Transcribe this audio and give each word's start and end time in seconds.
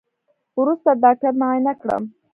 وروسته 0.59 0.89
ډاکتر 1.03 1.31
معاينه 1.39 1.73
کړم. 1.81 2.03